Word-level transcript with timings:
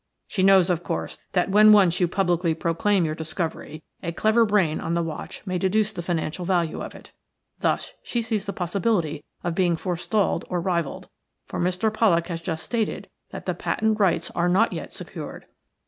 She 0.25 0.41
knows, 0.41 0.71
of 0.71 0.81
course, 0.83 1.19
that 1.33 1.51
when 1.51 1.71
once 1.71 1.99
you 1.99 2.07
publicly 2.07 2.55
proclaim 2.55 3.05
your 3.05 3.13
discovery 3.13 3.83
a 4.01 4.11
clever 4.11 4.45
brain 4.47 4.81
on 4.81 4.95
the 4.95 5.03
watch 5.03 5.43
may 5.45 5.59
deduce 5.59 5.93
the 5.93 6.01
financial 6.01 6.43
value 6.43 6.81
of 6.81 6.95
it. 6.95 7.11
Thus 7.59 7.93
she 8.01 8.23
sees 8.23 8.45
the 8.45 8.51
possibility 8.53 9.23
of 9.43 9.53
being 9.53 9.75
forestalled 9.75 10.43
or 10.49 10.59
rivalled, 10.59 11.07
for 11.45 11.59
Mr. 11.59 11.93
Pollak 11.93 12.29
has 12.29 12.41
just 12.41 12.63
stated 12.63 13.09
that 13.29 13.45
the 13.45 13.53
patent 13.53 13.99
rights 13.99 14.31
are 14.31 14.49
not 14.49 14.73
yet 14.73 14.91
secured. 14.91 15.45